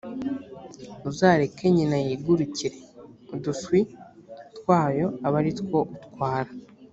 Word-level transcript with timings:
uzareke 1.09 1.65
nyina 1.75 1.97
yigurukire, 2.05 2.77
uduswi 3.33 3.79
twayo 4.57 5.07
abe 5.25 5.35
ari 5.41 5.51
two 5.57 5.79
utwara. 5.95 6.51